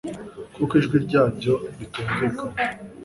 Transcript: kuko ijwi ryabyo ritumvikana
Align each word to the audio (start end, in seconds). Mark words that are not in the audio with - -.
kuko 0.55 0.73
ijwi 0.79 0.97
ryabyo 1.05 1.53
ritumvikana 1.77 2.41